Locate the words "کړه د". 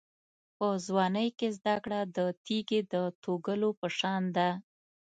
1.83-2.17